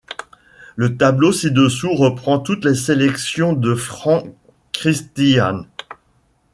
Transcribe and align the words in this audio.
Le 0.77 0.97
tableau 0.97 1.31
ci-dessous 1.31 1.93
reprend 1.93 2.39
toutes 2.39 2.65
les 2.65 2.73
sélections 2.73 3.53
de 3.53 3.75
Frans 3.75 4.23
Christiaens. 4.73 5.67